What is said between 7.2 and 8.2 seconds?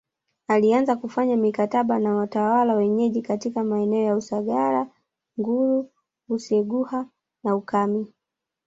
na Ukami